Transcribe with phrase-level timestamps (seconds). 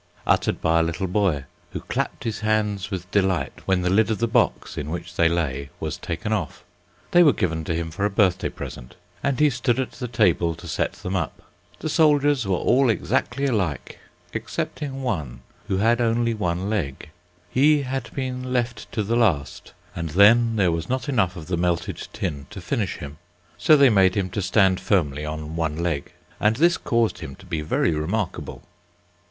[0.25, 1.43] uttered by a little boy,
[1.73, 5.29] who clapped his hands with delight when the lid of the box, in which they
[5.29, 6.63] lay, was taken off.
[7.11, 10.67] They were given him for a birthday present, and he stood at the table to
[10.67, 11.43] set them up.
[11.81, 13.99] The soldiers were all exactly alike,
[14.33, 17.11] excepting one, who had only one leg;
[17.51, 21.57] he had been left to the last, and then there was not enough of the
[21.57, 23.19] melted tin to finish him,
[23.55, 27.45] so they made him to stand firmly on one leg, and this caused him to
[27.45, 28.63] be very remarkable.